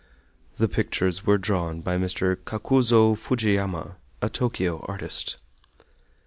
[0.57, 2.35] The pictures were drawn by Mr.
[2.35, 5.37] Kakuzo Fujiyama, a Tokio artist.